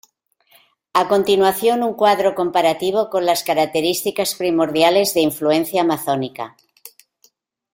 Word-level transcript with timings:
A 1.01 1.03
continuación 1.11 1.77
un 1.87 1.93
cuadro 2.01 2.33
comparativo 2.33 3.01
con 3.11 3.27
las 3.27 3.43
características 3.43 4.33
primordiales 4.33 5.13
de 5.13 5.21
influencia 5.21 5.81
amazónica. 5.83 6.57